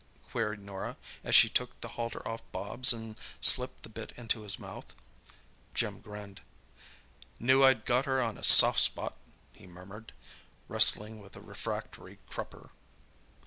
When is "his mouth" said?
4.41-4.95